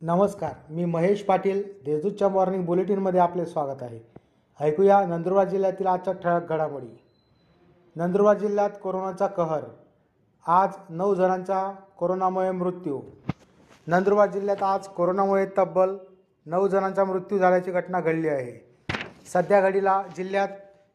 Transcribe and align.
नमस्कार 0.00 0.52
मी 0.70 0.84
महेश 0.84 1.22
पाटील 1.22 1.62
देजूतच्या 1.84 2.28
मॉर्निंग 2.28 2.64
बुलेटिनमध्ये 2.64 3.20
आपले 3.20 3.46
स्वागत 3.46 3.82
आहे. 3.82 4.00
ऐकूया 4.60 5.06
नंदुरबार 5.06 5.48
जिल्ह्यातील 5.48 5.86
आजच्या 5.86 6.12
ठळक 6.12 6.48
घडामोडी. 6.48 6.98
नंदुरबार 7.96 8.38
जिल्ह्यात 8.38 8.70
कोरोनाचा 8.82 9.26
कहर. 9.26 9.60
आज 10.46 10.68
नऊ 10.88 11.14
जणांचा 11.14 11.72
कोरोनामुळे 11.98 12.50
मृत्यू. 12.50 13.00
नंदुरबार 13.86 14.30
जिल्ह्यात 14.30 14.62
आज 14.62 14.86
कोरोनामुळे 14.86 15.46
तब्बल 15.58 15.96
नऊ 16.46 16.66
जणांचा 16.66 17.04
मृत्यू 17.04 17.38
झाल्याची 17.38 17.70
घटना 17.70 18.00
घडली 18.00 18.28
आहे. 18.28 18.76
सध्या 19.32 19.60
घडीला 19.60 20.02
जिल्ह्यात 20.16 20.48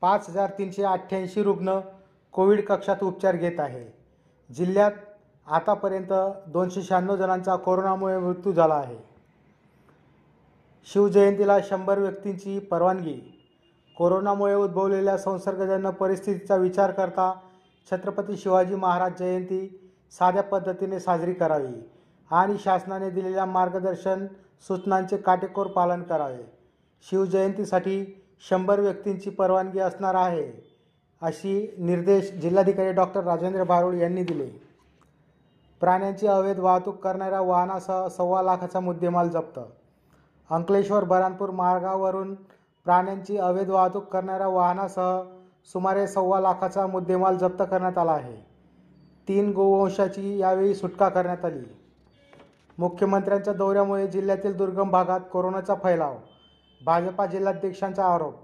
पाच 0.00 0.28
हजार 0.28 0.50
तीनशे 0.50 0.82
अठ्ठ्याऐंशी 0.82 1.42
रुग्ण 1.42 1.80
कोविड 2.32 2.64
कक्षात 2.64 3.02
उपचार 3.02 3.36
घेत 3.36 3.60
आहे. 3.60 3.94
जिल्ह्यात 4.54 4.92
आतापर्यंत 5.46 6.12
दोनशे 6.46 6.82
शहाण्णव 6.82 7.16
जणांचा 7.16 7.56
कोरोनामुळे 7.56 8.18
मृत्यू 8.18 8.52
झाला 8.52 8.74
आहे. 8.74 8.96
शिवजयंतीला 10.86 11.58
शंभर 11.64 11.98
व्यक्तींची 11.98 12.58
परवानगी. 12.58 13.14
कोरोनामुळे 13.96 14.54
उद्भवलेल्या 14.54 15.16
संसर्गजन्य 15.18 15.90
परिस्थितीचा 15.90 16.56
विचार 16.56 16.90
करता 16.90 17.32
छत्रपती 17.90 18.36
शिवाजी 18.36 18.74
महाराज 18.74 19.12
जयंती 19.18 19.90
साध्या 20.12 20.42
पद्धतीने 20.42 21.00
साजरी 21.00 21.32
करावी 21.32 21.72
आणि 22.30 22.56
शासनाने 22.58 23.10
दिलेल्या 23.10 23.44
मार्गदर्शन 23.44 24.26
सूचनांचे 24.68 25.16
काटेकोर 25.16 25.66
पालन 25.66 26.02
करावे. 26.02 26.42
शिवजयंतीसाठी 27.10 28.24
शंभर 28.48 28.80
व्यक्तींची 28.80 29.30
परवानगी 29.30 29.78
असणार 29.78 30.14
आहे 30.14 30.50
अशी 31.22 31.74
निर्देश 31.78 32.32
जिल्हाधिकारी 32.32 32.92
डॉक्टर 32.92 33.24
राजेंद्र 33.24 33.64
भारुड 33.64 33.94
यांनी 33.94 34.22
दिले. 34.22 34.48
प्राण्यांची 35.80 36.26
अवैध 36.26 36.58
वाहतूक 36.58 36.96
करणाऱ्या 36.96 37.40
वाहनासह 37.40 38.06
सव्वा 38.08 38.42
लाखाचा 38.42 38.80
मुद्देमाल 38.80 39.28
जप्त. 39.28 39.58
अंकलेश्वर 40.50 41.04
बरानपूर 41.04 41.50
मार्गावरून 41.50 42.34
प्राण्यांची 42.86 43.38
अवैध 43.38 43.70
वाहतूक 43.70 44.04
करणाऱ्या 44.04 44.46
वाहनासह 44.46 45.22
सुमारे 45.72 46.06
सव्वा 46.06 46.40
लाखाचा 46.40 46.86
मुद्देमाल 46.86 47.36
जप्त 47.36 47.62
करण्यात 47.70 47.98
आला 47.98 48.12
आहे. 48.12 48.36
तीन 49.28 49.52
गोवंशाची 49.52 50.38
यावेळी 50.38 50.74
सुटका 50.74 51.08
करण्यात 51.08 51.44
आली. 51.44 51.64
मुख्यमंत्र्यांच्या 52.78 53.54
दौऱ्यामुळे 53.54 54.06
जिल्ह्यातील 54.06 54.56
दुर्गम 54.56 54.90
भागात 54.90 55.20
कोरोनाचा 55.32 55.74
फैलाव 55.74 56.16
भाजपा 56.80 57.26
जिल्हाध्यक्षांचा 57.26 58.04
आरोप 58.04 58.34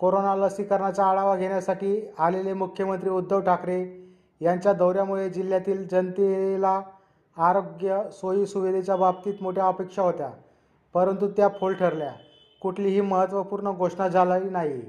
कोरोना 0.00 0.34
लसीकरणाचा 0.36 1.04
आढावा 1.04 1.36
घेण्यासाठी 1.36 2.00
आलेले 2.18 2.52
मुख्यमंत्री 2.52 3.10
उद्धव 3.10 3.40
ठाकरे 3.40 4.05
यांच्या 4.40 4.72
दौऱ्यामुळे 4.72 5.30
जिल्ह्यातील 5.30 5.88
जनतेला 5.88 6.80
आरोग्य 7.36 8.02
सोयी 8.12 8.46
सुविधेच्या 8.46 8.96
बाबतीत 8.96 9.34
मोठ्या 9.40 9.66
अपेक्षा 9.68 10.02
होत्या. 10.02 10.30
परंतु 10.94 11.28
त्या 11.28 11.48
फोल 11.48 11.74
ठरल्या. 11.74 12.12
कुठलीही 12.62 13.00
महत्त्वपूर्ण 13.00 13.70
घोषणा 13.70 14.08
झाली 14.08 14.50
नाही. 14.50 14.82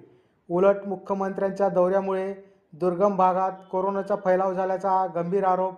उलट 0.49 0.75
मुख्यमंत्र्यांच्या 0.87 1.69
दौऱ्यामुळे 1.69 2.33
दुर्गम 2.73 3.15
भागात 3.15 3.51
कोरोनाचा 3.71 4.15
फैलाव 4.15 4.53
झाल्याचा 4.53 5.07
गंभीर 5.15 5.43
आरोप 5.43 5.73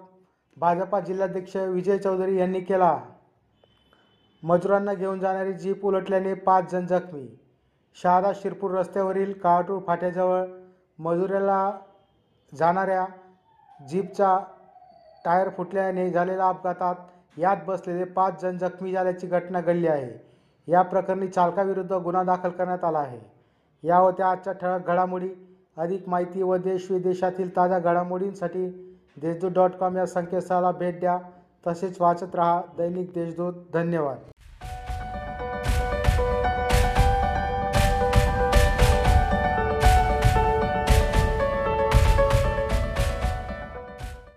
भाजपा 0.58 1.00
जिल्हाध्यक्ष 1.00 1.56
विजय 1.56 1.98
चौधरी 1.98 2.38
यांनी 2.38 2.60
केला. 2.60 3.00
मजुरांना 4.44 4.94
घेऊन 4.94 5.20
जाणारी 5.20 5.54
जीप 5.54 5.86
उलटल्याने 5.86 6.34
पाच 6.34 6.72
जण 6.72 6.86
जखमी. 6.86 7.40
शहादा 7.96 8.32
शिरपूर 8.36 8.72
रस्त्यावरील 8.72 9.34
काळाटूर 9.34 9.80
फाट्याजवळ 9.88 10.46
मजुराला 11.00 11.72
जाणाऱ्या 12.56 13.06
जीपचा 13.88 14.40
टायर 15.26 15.50
फुटल्याने 15.50 16.12
झालेल्या 16.12 16.48
अपघातात 16.48 16.96
यात 17.38 17.58
बसलेले 17.68 18.04
पाच 18.04 18.42
जण 18.42 18.58
जखमी 18.58 18.92
झाल्याची 18.92 19.28
घटना 19.28 19.62
घडली 19.62 19.88
आहे. 19.88 20.30
या 20.68 20.82
प्रकरणी 20.82 21.28
चालकाविरुद्ध 21.28 21.94
गुन्हा 21.94 22.24
दाखल 22.24 22.50
करण्यात 22.50 22.84
आला 22.84 23.00
आहे. 23.00 23.20
या 23.84 23.98
होत्या 23.98 24.28
आजच्या 24.28 24.54
ठळक 24.54 24.88
घडामोडी. 24.88 25.30
अधिक 25.78 26.10
माहिती 26.10 26.44
व 26.44 26.58
देश 26.58 26.92
विदेशातील 26.92 27.56
ताज्या 27.56 27.80
घडामोडींसाठी 27.80 28.96
देशदूत 29.22 29.52
डॉट 29.52 29.72
कॉम 29.72 29.98
या 29.98 30.06
संकेतस्थळाला 30.06 30.72
भेट 30.72 31.00
द्या. 31.00 31.20
तसेच 31.68 32.02
वाचत 32.02 32.36
राहा 32.36 32.62
दैनिक 32.78 33.14
देशदूत. 33.14 33.54
धन्यवाद. 33.74 34.18